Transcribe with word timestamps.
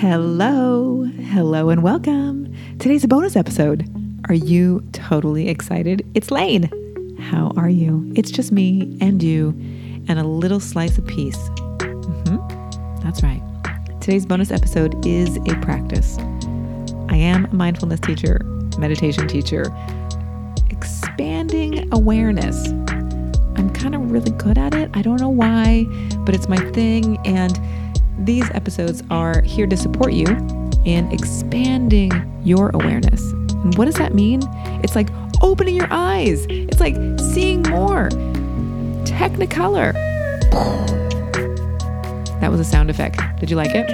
Hello, 0.00 1.04
hello, 1.04 1.70
and 1.70 1.82
welcome. 1.82 2.54
Today's 2.78 3.02
a 3.02 3.08
bonus 3.08 3.34
episode. 3.34 3.88
Are 4.28 4.34
you 4.34 4.86
totally 4.92 5.48
excited? 5.48 6.06
It's 6.12 6.30
Lane. 6.30 6.68
How 7.18 7.54
are 7.56 7.70
you? 7.70 8.12
It's 8.14 8.30
just 8.30 8.52
me 8.52 8.98
and 9.00 9.22
you 9.22 9.58
and 10.06 10.18
a 10.18 10.22
little 10.22 10.60
slice 10.60 10.98
of 10.98 11.06
peace. 11.06 11.38
Mm-hmm. 11.78 13.00
That's 13.00 13.22
right. 13.22 13.40
Today's 14.02 14.26
bonus 14.26 14.50
episode 14.50 15.06
is 15.06 15.38
a 15.38 15.56
practice. 15.62 16.18
I 17.08 17.16
am 17.16 17.46
a 17.46 17.54
mindfulness 17.54 18.00
teacher, 18.00 18.40
meditation 18.78 19.26
teacher, 19.26 19.64
expanding 20.68 21.88
awareness. 21.94 22.68
I'm 22.68 23.72
kind 23.72 23.94
of 23.94 24.12
really 24.12 24.32
good 24.32 24.58
at 24.58 24.74
it. 24.74 24.90
I 24.92 25.00
don't 25.00 25.22
know 25.22 25.30
why, 25.30 25.86
but 26.26 26.34
it's 26.34 26.50
my 26.50 26.58
thing. 26.72 27.16
And 27.26 27.58
these 28.18 28.48
episodes 28.50 29.02
are 29.10 29.42
here 29.42 29.66
to 29.66 29.76
support 29.76 30.12
you 30.12 30.26
in 30.84 31.10
expanding 31.12 32.10
your 32.44 32.70
awareness. 32.74 33.20
And 33.32 33.76
what 33.76 33.86
does 33.86 33.96
that 33.96 34.14
mean? 34.14 34.40
It's 34.82 34.94
like 34.94 35.08
opening 35.42 35.74
your 35.74 35.88
eyes, 35.90 36.46
it's 36.48 36.80
like 36.80 36.94
seeing 37.32 37.62
more. 37.62 38.08
Technicolor. 39.04 39.92
That 42.40 42.50
was 42.50 42.60
a 42.60 42.64
sound 42.64 42.90
effect. 42.90 43.20
Did 43.40 43.50
you 43.50 43.56
like 43.56 43.70
it? 43.74 43.88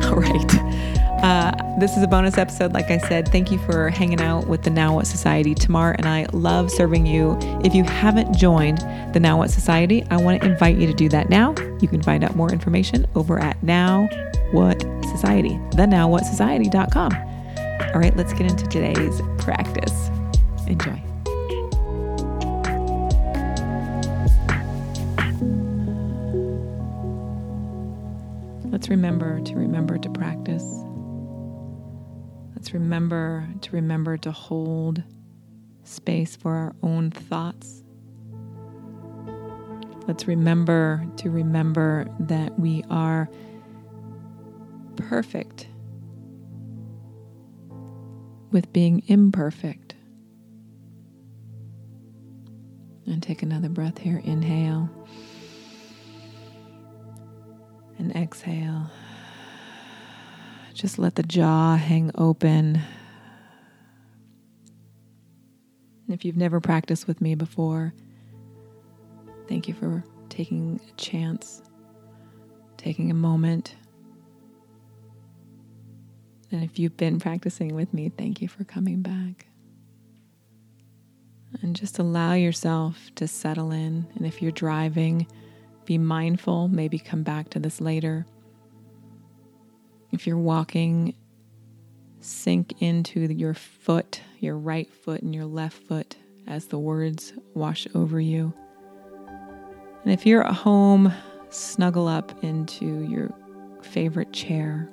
All 0.04 0.16
right. 0.16 1.01
Uh, 1.22 1.52
this 1.78 1.96
is 1.96 2.02
a 2.02 2.08
bonus 2.08 2.36
episode, 2.36 2.72
like 2.72 2.90
I 2.90 2.98
said. 2.98 3.28
Thank 3.28 3.52
you 3.52 3.58
for 3.58 3.90
hanging 3.90 4.20
out 4.20 4.48
with 4.48 4.64
the 4.64 4.70
Now 4.70 4.96
What 4.96 5.06
Society. 5.06 5.54
Tamar 5.54 5.92
and 5.92 6.06
I 6.06 6.26
love 6.32 6.68
serving 6.68 7.06
you. 7.06 7.38
If 7.62 7.76
you 7.76 7.84
haven't 7.84 8.36
joined 8.36 8.78
the 9.14 9.20
Now 9.20 9.38
What 9.38 9.50
Society, 9.50 10.04
I 10.10 10.16
want 10.16 10.42
to 10.42 10.48
invite 10.48 10.78
you 10.78 10.88
to 10.88 10.92
do 10.92 11.08
that 11.10 11.30
now. 11.30 11.54
You 11.80 11.86
can 11.86 12.02
find 12.02 12.24
out 12.24 12.34
more 12.34 12.50
information 12.50 13.06
over 13.14 13.38
at 13.38 13.62
Now 13.62 14.08
What 14.50 14.82
Society, 15.12 15.60
the 15.76 15.86
nowwhatsociety.com. 15.86 17.12
All 17.94 18.00
right, 18.00 18.16
let's 18.16 18.32
get 18.32 18.50
into 18.50 18.66
today's 18.66 19.20
practice. 19.38 20.08
Enjoy. 20.66 21.00
Let's 28.72 28.88
remember 28.88 29.40
to 29.42 29.54
remember 29.54 29.98
to 29.98 30.10
practice. 30.10 30.82
Remember 32.72 33.46
to 33.60 33.70
remember 33.72 34.16
to 34.18 34.32
hold 34.32 35.02
space 35.84 36.36
for 36.36 36.54
our 36.54 36.74
own 36.82 37.10
thoughts. 37.10 37.82
Let's 40.06 40.26
remember 40.26 41.06
to 41.18 41.30
remember 41.30 42.06
that 42.20 42.58
we 42.58 42.82
are 42.90 43.28
perfect 44.96 45.68
with 48.50 48.72
being 48.72 49.02
imperfect. 49.06 49.94
And 53.06 53.22
take 53.22 53.42
another 53.42 53.68
breath 53.68 53.98
here. 53.98 54.22
Inhale 54.24 54.88
and 57.98 58.14
exhale. 58.16 58.90
Just 60.74 60.98
let 60.98 61.14
the 61.14 61.22
jaw 61.22 61.76
hang 61.76 62.10
open. 62.16 62.80
If 66.08 66.24
you've 66.24 66.36
never 66.36 66.60
practiced 66.60 67.06
with 67.06 67.20
me 67.20 67.34
before, 67.34 67.94
thank 69.48 69.68
you 69.68 69.74
for 69.74 70.02
taking 70.28 70.80
a 70.88 70.92
chance, 71.00 71.62
taking 72.76 73.10
a 73.10 73.14
moment. 73.14 73.74
And 76.50 76.64
if 76.64 76.78
you've 76.78 76.96
been 76.96 77.18
practicing 77.18 77.74
with 77.74 77.92
me, 77.94 78.10
thank 78.10 78.42
you 78.42 78.48
for 78.48 78.64
coming 78.64 79.02
back. 79.02 79.46
And 81.60 81.76
just 81.76 81.98
allow 81.98 82.32
yourself 82.32 83.10
to 83.16 83.28
settle 83.28 83.72
in. 83.72 84.06
And 84.16 84.26
if 84.26 84.42
you're 84.42 84.52
driving, 84.52 85.26
be 85.84 85.98
mindful, 85.98 86.68
maybe 86.68 86.98
come 86.98 87.22
back 87.22 87.50
to 87.50 87.58
this 87.58 87.80
later. 87.80 88.26
If 90.12 90.26
you're 90.26 90.36
walking, 90.36 91.14
sink 92.20 92.82
into 92.82 93.20
your 93.20 93.54
foot, 93.54 94.20
your 94.40 94.58
right 94.58 94.92
foot 94.92 95.22
and 95.22 95.34
your 95.34 95.46
left 95.46 95.82
foot 95.84 96.16
as 96.46 96.66
the 96.66 96.78
words 96.78 97.32
wash 97.54 97.86
over 97.94 98.20
you. 98.20 98.52
And 100.04 100.12
if 100.12 100.26
you're 100.26 100.46
at 100.46 100.52
home, 100.52 101.12
snuggle 101.48 102.08
up 102.08 102.44
into 102.44 103.02
your 103.08 103.32
favorite 103.80 104.32
chair 104.34 104.90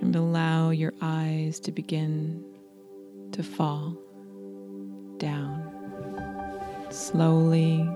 and 0.00 0.16
allow 0.16 0.70
your 0.70 0.92
eyes 1.00 1.60
to 1.60 1.70
begin 1.70 2.44
to 3.30 3.44
fall 3.44 3.96
down 5.18 5.70
slowly, 6.90 7.88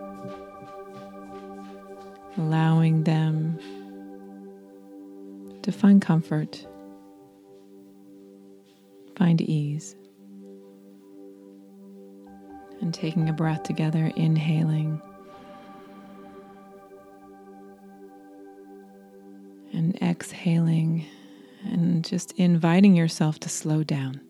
allowing 2.39 3.03
them 3.03 3.59
to 5.67 5.73
find 5.73 6.01
comfort, 6.01 6.65
find 9.19 9.41
ease. 9.41 9.97
And 12.81 12.95
taking 12.95 13.29
a 13.29 13.33
breath 13.33 13.65
together, 13.65 14.13
inhaling 14.15 15.03
and 19.73 20.01
exhaling, 20.01 21.05
and 21.65 22.05
just 22.05 22.31
inviting 22.37 22.95
yourself 22.95 23.41
to 23.41 23.49
slow 23.49 23.83
down. 23.83 24.21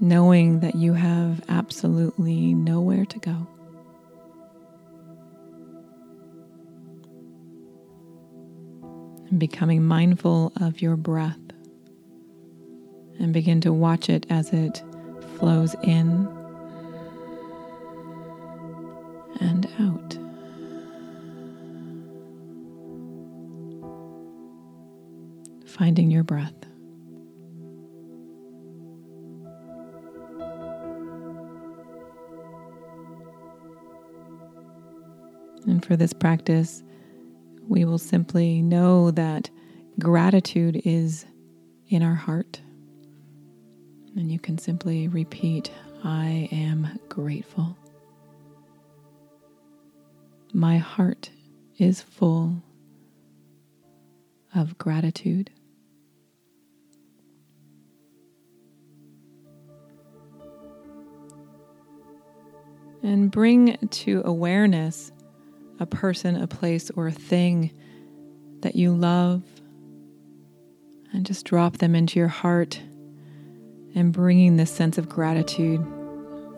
Knowing 0.00 0.60
that 0.60 0.74
you 0.74 0.94
have 0.94 1.44
absolutely 1.50 2.54
nowhere 2.54 3.04
to 3.04 3.18
go. 3.18 3.46
And 9.34 9.40
becoming 9.40 9.82
mindful 9.82 10.52
of 10.60 10.80
your 10.80 10.94
breath 10.94 11.40
and 13.18 13.32
begin 13.32 13.60
to 13.60 13.72
watch 13.72 14.08
it 14.08 14.24
as 14.30 14.52
it 14.52 14.80
flows 15.38 15.74
in 15.82 16.28
and 19.40 19.68
out. 19.80 20.16
Finding 25.66 26.12
your 26.12 26.22
breath. 26.22 26.54
And 35.66 35.84
for 35.84 35.96
this 35.96 36.12
practice, 36.12 36.84
we 37.74 37.84
will 37.84 37.98
simply 37.98 38.62
know 38.62 39.10
that 39.10 39.50
gratitude 39.98 40.80
is 40.84 41.26
in 41.88 42.04
our 42.04 42.14
heart. 42.14 42.60
And 44.14 44.30
you 44.30 44.38
can 44.38 44.58
simply 44.58 45.08
repeat, 45.08 45.72
I 46.04 46.48
am 46.52 47.00
grateful. 47.08 47.76
My 50.52 50.78
heart 50.78 51.30
is 51.76 52.00
full 52.00 52.62
of 54.54 54.78
gratitude. 54.78 55.50
And 63.02 63.32
bring 63.32 63.76
to 63.78 64.22
awareness 64.24 65.10
a 65.84 65.86
person, 65.86 66.34
a 66.34 66.46
place, 66.46 66.90
or 66.96 67.06
a 67.08 67.12
thing 67.12 67.70
that 68.62 68.74
you 68.74 68.94
love, 68.94 69.42
and 71.12 71.26
just 71.26 71.44
drop 71.44 71.76
them 71.76 71.94
into 71.94 72.18
your 72.18 72.28
heart 72.28 72.80
and 73.94 74.10
bringing 74.10 74.56
this 74.56 74.70
sense 74.70 74.96
of 74.96 75.10
gratitude 75.10 75.84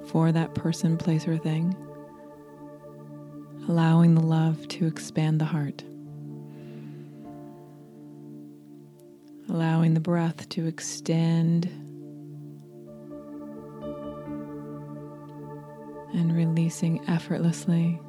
for 0.07 0.31
that 0.31 0.55
person, 0.55 0.97
place, 0.97 1.27
or 1.27 1.37
thing, 1.37 1.75
allowing 3.69 4.15
the 4.15 4.23
love 4.23 4.69
to 4.69 4.87
expand 4.87 5.41
the 5.41 5.45
heart. 5.45 5.83
Allowing 9.49 9.95
the 9.95 10.01
breath 10.01 10.49
to 10.51 10.67
extend 10.67 11.67
and 16.15 16.33
releasing 16.33 17.05
effortlessly. 17.09 18.01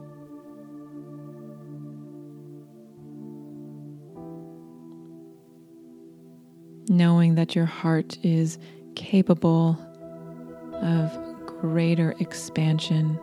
Knowing 6.90 7.36
that 7.36 7.56
your 7.56 7.66
heart 7.66 8.18
is 8.24 8.58
capable 8.96 9.78
of 10.82 11.12
greater 11.46 12.16
expansion 12.20 13.20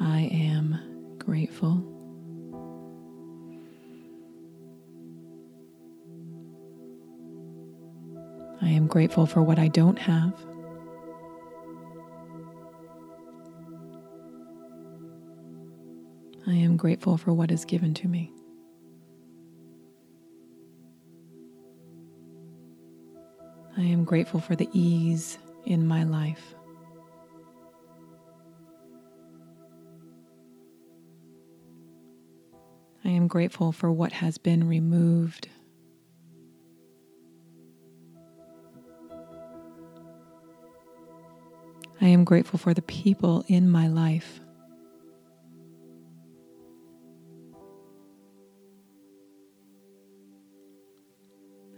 I 0.00 0.28
am 0.32 1.16
grateful. 1.18 1.82
I 8.60 8.68
am 8.68 8.86
grateful 8.86 9.26
for 9.26 9.42
what 9.42 9.58
I 9.58 9.68
don't 9.68 9.98
have. 9.98 10.34
I 16.46 16.52
am 16.52 16.76
grateful 16.76 17.16
for 17.16 17.32
what 17.32 17.50
is 17.50 17.64
given 17.64 17.94
to 17.94 18.08
me. 18.08 18.30
I 23.84 23.88
am 23.88 24.04
grateful 24.04 24.40
for 24.40 24.56
the 24.56 24.66
ease 24.72 25.36
in 25.66 25.86
my 25.86 26.04
life. 26.04 26.54
I 33.04 33.10
am 33.10 33.28
grateful 33.28 33.72
for 33.72 33.92
what 33.92 34.12
has 34.12 34.38
been 34.38 34.66
removed. 34.66 35.48
I 42.00 42.06
am 42.06 42.24
grateful 42.24 42.58
for 42.58 42.72
the 42.72 42.80
people 42.80 43.44
in 43.48 43.68
my 43.68 43.88
life. 43.88 44.40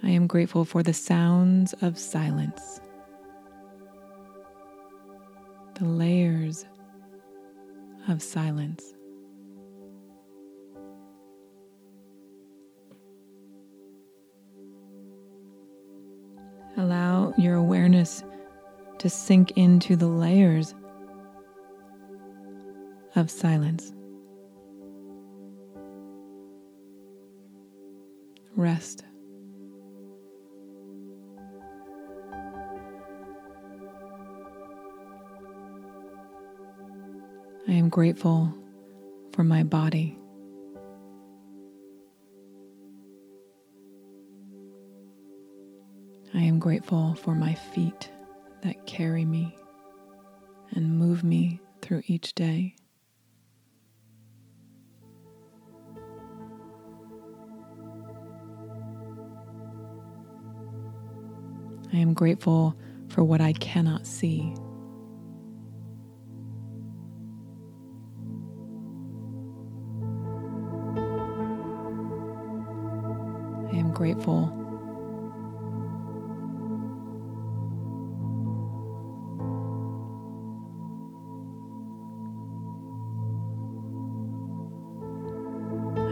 I 0.06 0.11
am 0.11 0.29
grateful 0.29 0.64
for 0.64 0.85
the 0.85 0.94
sounds 0.94 1.75
of 1.82 1.99
silence, 1.99 2.81
the 5.75 5.85
layers 5.85 6.64
of 8.06 8.23
silence. 8.23 8.94
Allow 16.76 17.35
your 17.37 17.56
awareness 17.56 18.23
to 18.99 19.11
sink 19.11 19.50
into 19.56 19.97
the 19.97 20.06
layers 20.06 20.73
of 23.17 23.29
silence. 23.29 23.93
Rest. 28.55 29.06
Am 37.76 37.90
grateful 37.90 38.52
for 39.32 39.44
my 39.44 39.62
body. 39.62 40.19
I 46.32 46.40
am 46.40 46.58
grateful 46.58 47.14
for 47.17 47.34
my 47.34 47.55
feet 47.55 48.11
that 48.62 48.87
carry 48.87 49.25
me 49.25 49.55
and 50.70 50.99
move 50.99 51.23
me 51.23 51.61
through 51.82 52.02
each 52.06 52.34
day. 52.34 52.75
I 61.93 61.99
am 61.99 62.14
grateful 62.14 62.75
for 63.08 63.22
what 63.22 63.40
I 63.40 63.52
cannot 63.55 64.06
see. 64.06 64.55
Grateful 73.96 74.52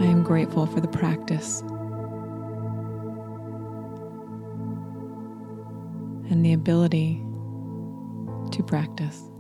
I 0.00 0.06
am 0.06 0.22
grateful 0.22 0.64
for 0.64 0.80
the 0.80 0.88
practice 0.88 1.60
and 6.30 6.42
the 6.42 6.54
ability 6.54 7.22
to 8.52 8.62
practice. 8.62 9.33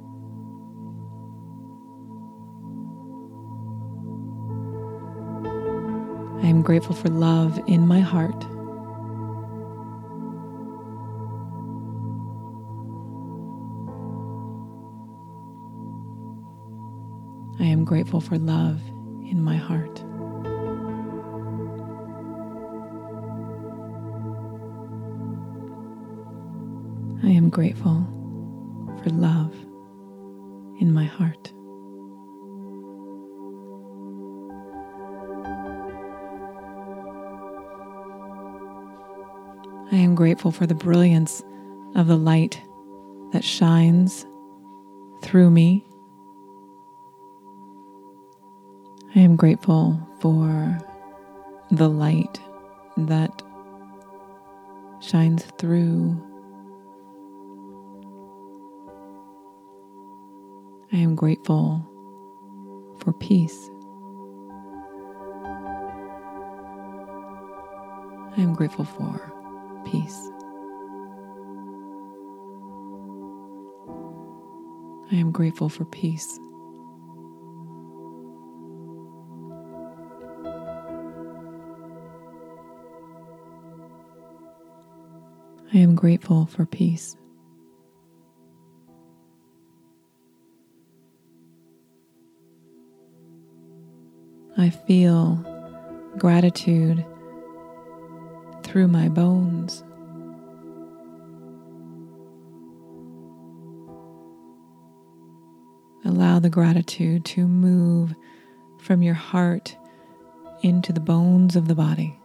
I 6.44 6.48
am 6.48 6.60
grateful 6.60 6.94
for 6.94 7.08
love 7.08 7.58
in 7.66 7.88
my 7.88 8.00
heart. 8.00 8.44
I 17.58 17.64
am 17.64 17.86
grateful 17.86 18.20
for 18.20 18.36
love 18.36 18.78
in 19.24 19.42
my 19.42 19.56
heart. 19.56 20.00
I 27.24 27.30
am 27.30 27.48
grateful 27.48 28.06
for 29.02 29.08
love 29.08 29.54
in 30.78 30.92
my 30.92 31.04
heart. 31.04 31.53
I 39.94 39.98
am 39.98 40.16
grateful 40.16 40.50
for 40.50 40.66
the 40.66 40.74
brilliance 40.74 41.40
of 41.94 42.08
the 42.08 42.16
light 42.16 42.60
that 43.30 43.44
shines 43.44 44.26
through 45.22 45.50
me. 45.50 45.84
I 49.14 49.20
am 49.20 49.36
grateful 49.36 49.96
for 50.18 50.80
the 51.70 51.88
light 51.88 52.40
that 52.96 53.40
shines 54.98 55.44
through. 55.58 56.20
I 60.92 60.96
am 60.96 61.14
grateful 61.14 61.88
for 62.98 63.12
peace. 63.12 63.70
I 68.36 68.40
am 68.40 68.54
grateful 68.54 68.84
for 68.84 69.43
peace. 69.84 70.30
I 75.12 75.16
am 75.16 75.30
grateful 75.30 75.68
for 75.68 75.84
peace. 75.84 76.38
I 85.72 85.78
am 85.78 85.94
grateful 85.94 86.46
for 86.46 86.66
peace. 86.66 87.16
I 94.56 94.70
feel 94.70 95.44
gratitude 96.16 97.04
through 98.74 98.88
my 98.88 99.08
bones. 99.08 99.84
Allow 106.04 106.40
the 106.40 106.50
gratitude 106.50 107.24
to 107.26 107.46
move 107.46 108.16
from 108.80 109.00
your 109.00 109.14
heart 109.14 109.76
into 110.62 110.92
the 110.92 110.98
bones 110.98 111.54
of 111.54 111.68
the 111.68 111.76
body. 111.76 112.18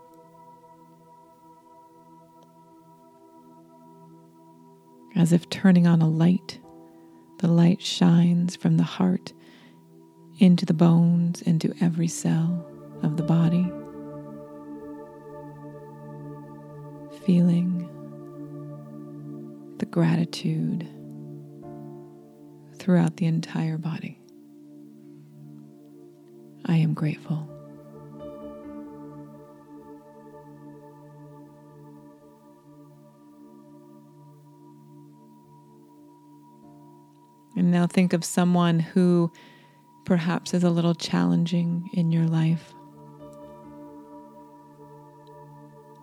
As 5.15 5.31
if 5.31 5.47
turning 5.51 5.85
on 5.85 6.01
a 6.01 6.09
light, 6.09 6.59
the 7.37 7.47
light 7.47 7.79
shines 7.79 8.55
from 8.55 8.77
the 8.77 8.83
heart 8.97 9.33
into 10.39 10.65
the 10.65 10.73
bones, 10.73 11.43
into 11.43 11.75
every 11.79 12.07
cell 12.07 12.65
of 13.03 13.17
the 13.17 13.23
body. 13.23 13.71
Feeling 17.29 17.87
the 19.77 19.85
gratitude 19.85 20.87
throughout 22.79 23.17
the 23.17 23.27
entire 23.27 23.77
body. 23.77 24.19
I 26.65 26.77
am 26.77 26.95
grateful. 26.95 27.47
And 37.55 37.69
now 37.69 37.85
think 37.85 38.13
of 38.13 38.25
someone 38.25 38.79
who 38.79 39.31
perhaps 40.03 40.55
is 40.55 40.63
a 40.63 40.71
little 40.71 40.95
challenging 40.95 41.91
in 41.93 42.11
your 42.11 42.25
life. 42.25 42.73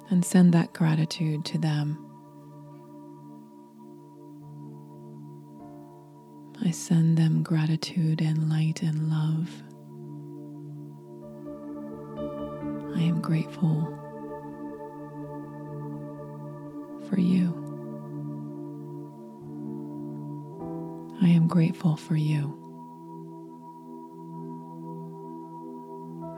And 0.09 0.25
send 0.25 0.55
that 0.55 0.73
gratitude 0.73 1.45
to 1.47 1.59
them. 1.59 1.99
I 6.65 6.71
send 6.71 7.19
them 7.19 7.43
gratitude 7.43 8.21
and 8.21 8.49
light 8.49 8.83
and 8.83 9.11
love. 9.11 9.51
I 12.97 13.03
am 13.03 13.21
grateful 13.21 13.93
for 17.09 17.21
you. 17.21 17.53
I 21.23 21.29
am 21.29 21.47
grateful 21.49 21.97
for 21.97 22.17
you. 22.17 22.57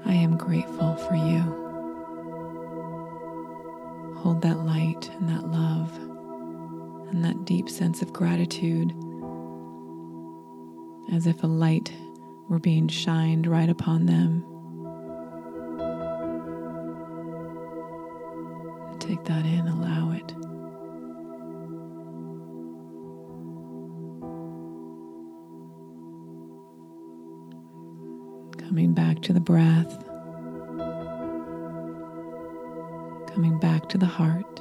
I 0.04 0.14
am 0.14 0.36
grateful 0.36 0.96
for 0.96 1.14
you. 1.14 1.67
Hold 4.22 4.42
that 4.42 4.58
light 4.66 5.10
and 5.20 5.28
that 5.28 5.46
love 5.46 5.96
and 7.10 7.24
that 7.24 7.44
deep 7.44 7.70
sense 7.70 8.02
of 8.02 8.12
gratitude 8.12 8.92
as 11.12 11.26
if 11.26 11.42
a 11.42 11.46
light 11.46 11.92
were 12.48 12.58
being 12.58 12.88
shined 12.88 13.46
right 13.46 13.68
upon 13.68 14.06
them. 14.06 14.44
Take 18.98 19.24
that 19.24 19.46
in, 19.46 19.66
allow 19.68 20.10
it. 20.12 20.34
Coming 28.58 28.92
back 28.92 29.22
to 29.22 29.32
the 29.32 29.40
breath, 29.40 30.07
coming 33.38 33.56
back 33.56 33.88
to 33.88 33.96
the 33.96 34.04
heart. 34.04 34.60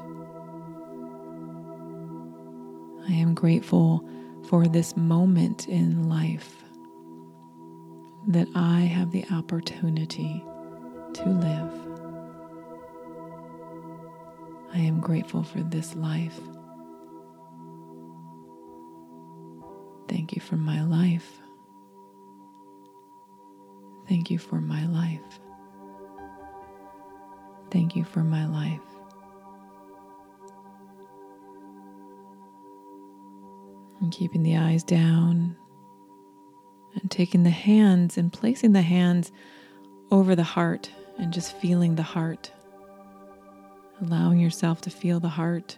I 3.09 3.11
am 3.11 3.33
grateful 3.33 4.07
for 4.47 4.67
this 4.67 4.95
moment 4.95 5.67
in 5.67 6.07
life 6.07 6.63
that 8.27 8.47
I 8.53 8.81
have 8.81 9.09
the 9.09 9.25
opportunity 9.31 10.45
to 11.13 11.25
live. 11.27 11.71
I 14.75 14.77
am 14.77 14.99
grateful 14.99 15.41
for 15.41 15.63
this 15.63 15.95
life. 15.95 16.39
Thank 20.07 20.35
you 20.35 20.39
for 20.39 20.55
my 20.55 20.83
life. 20.83 21.39
Thank 24.07 24.29
you 24.29 24.37
for 24.37 24.61
my 24.61 24.85
life. 24.85 25.39
Thank 27.71 27.95
you 27.95 28.03
for 28.05 28.23
my 28.23 28.45
life. 28.47 28.81
And 34.01 34.11
keeping 34.11 34.43
the 34.43 34.57
eyes 34.57 34.83
down 34.83 35.55
and 37.01 37.11
taking 37.11 37.43
the 37.43 37.49
hands 37.49 38.17
and 38.17 38.31
placing 38.31 38.73
the 38.73 38.81
hands 38.81 39.31
over 40.11 40.35
the 40.35 40.43
heart 40.43 40.89
and 41.17 41.33
just 41.33 41.55
feeling 41.57 41.95
the 41.95 42.03
heart. 42.03 42.51
Allowing 44.01 44.39
yourself 44.39 44.81
to 44.81 44.89
feel 44.89 45.19
the 45.19 45.27
heart. 45.27 45.77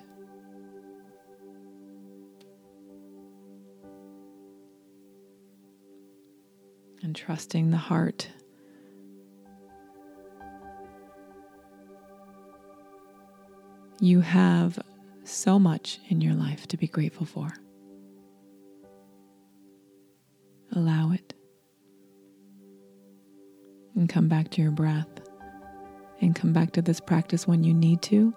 And 7.02 7.16
trusting 7.16 7.72
the 7.72 7.78
heart. 7.78 8.30
You 14.02 14.22
have 14.22 14.80
so 15.26 15.60
much 15.60 16.00
in 16.08 16.22
your 16.22 16.34
life 16.34 16.68
to 16.68 16.78
be 16.78 16.88
grateful 16.88 17.26
for. 17.26 17.50
Allow 20.74 21.12
it. 21.12 21.34
And 23.96 24.08
come 24.08 24.30
back 24.30 24.52
to 24.52 24.62
your 24.62 24.72
breath. 24.72 25.08
And 26.22 26.36
come 26.36 26.54
back 26.54 26.72
to 26.74 26.82
this 26.82 27.00
practice 27.00 27.48
when 27.48 27.64
you 27.64 27.74
need 27.74 28.02
to. 28.04 28.34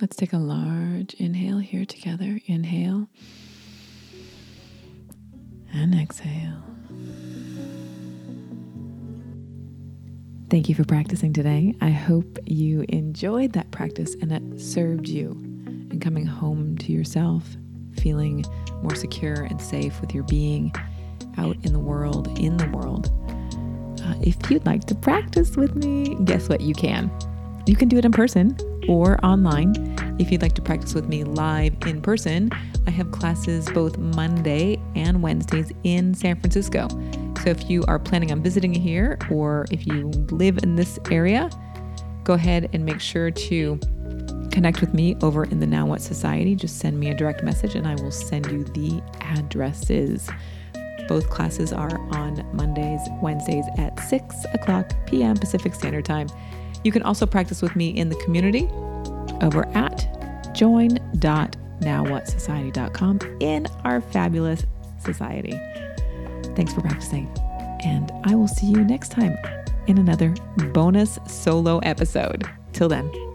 Let's 0.00 0.16
take 0.16 0.32
a 0.32 0.38
large 0.38 1.14
inhale 1.14 1.58
here 1.58 1.84
together. 1.84 2.40
Inhale 2.46 3.08
and 5.72 5.94
exhale. 5.94 6.62
Thank 10.48 10.68
you 10.68 10.76
for 10.76 10.84
practicing 10.84 11.32
today. 11.32 11.74
I 11.80 11.90
hope 11.90 12.38
you 12.44 12.84
enjoyed 12.88 13.52
that 13.54 13.72
practice 13.72 14.14
and 14.22 14.30
it 14.30 14.60
served 14.60 15.08
you 15.08 15.32
in 15.90 15.98
coming 15.98 16.24
home 16.24 16.78
to 16.78 16.92
yourself 16.92 17.56
feeling 17.98 18.44
more 18.80 18.94
secure 18.94 19.42
and 19.42 19.60
safe 19.60 20.00
with 20.00 20.14
your 20.14 20.22
being 20.24 20.72
out 21.36 21.56
in 21.64 21.72
the 21.72 21.80
world, 21.80 22.38
in 22.38 22.56
the 22.58 22.68
world. 22.68 23.10
Uh, 24.04 24.14
if 24.20 24.36
you'd 24.48 24.64
like 24.64 24.84
to 24.84 24.94
practice 24.94 25.56
with 25.56 25.74
me, 25.74 26.14
guess 26.24 26.48
what? 26.48 26.60
You 26.60 26.74
can. 26.74 27.10
You 27.66 27.74
can 27.74 27.88
do 27.88 27.98
it 27.98 28.04
in 28.04 28.12
person 28.12 28.56
or 28.88 29.18
online. 29.24 29.74
If 30.20 30.30
you'd 30.30 30.42
like 30.42 30.54
to 30.54 30.62
practice 30.62 30.94
with 30.94 31.08
me 31.08 31.24
live 31.24 31.74
in 31.86 32.00
person, 32.00 32.50
I 32.86 32.90
have 32.90 33.10
classes 33.10 33.68
both 33.70 33.98
Monday 33.98 34.80
and 34.94 35.22
Wednesdays 35.22 35.72
in 35.82 36.14
San 36.14 36.38
Francisco. 36.38 36.86
So 37.46 37.50
if 37.50 37.70
you 37.70 37.84
are 37.86 37.98
planning 38.00 38.32
on 38.32 38.42
visiting 38.42 38.74
here 38.74 39.16
or 39.30 39.66
if 39.70 39.86
you 39.86 40.08
live 40.32 40.58
in 40.64 40.74
this 40.74 40.98
area, 41.12 41.48
go 42.24 42.32
ahead 42.32 42.68
and 42.72 42.84
make 42.84 42.98
sure 42.98 43.30
to 43.30 43.78
connect 44.50 44.80
with 44.80 44.92
me 44.92 45.16
over 45.22 45.44
in 45.44 45.60
the 45.60 45.66
Now 45.66 45.86
What 45.86 46.02
Society, 46.02 46.56
just 46.56 46.80
send 46.80 46.98
me 46.98 47.10
a 47.10 47.14
direct 47.14 47.44
message 47.44 47.76
and 47.76 47.86
I 47.86 47.94
will 48.02 48.10
send 48.10 48.50
you 48.50 48.64
the 48.64 49.00
addresses. 49.20 50.28
Both 51.06 51.30
classes 51.30 51.72
are 51.72 51.96
on 52.16 52.44
Mondays, 52.52 52.98
Wednesdays 53.22 53.66
at 53.78 54.00
6 54.00 54.34
o'clock 54.52 54.90
p.m. 55.06 55.36
Pacific 55.36 55.72
Standard 55.72 56.04
Time. 56.04 56.26
You 56.82 56.90
can 56.90 57.04
also 57.04 57.26
practice 57.26 57.62
with 57.62 57.76
me 57.76 57.90
in 57.90 58.08
the 58.08 58.16
community 58.24 58.68
over 59.40 59.68
at 59.68 60.52
join.nowwhatsociety.com 60.52 63.20
in 63.38 63.68
our 63.84 64.00
fabulous 64.00 64.66
society. 64.98 65.56
Thanks 66.56 66.72
for 66.72 66.80
practicing, 66.80 67.30
and 67.84 68.10
I 68.24 68.34
will 68.34 68.48
see 68.48 68.66
you 68.66 68.82
next 68.82 69.10
time 69.10 69.36
in 69.86 69.98
another 69.98 70.34
bonus 70.72 71.18
solo 71.26 71.78
episode. 71.80 72.44
Till 72.72 72.88
then. 72.88 73.25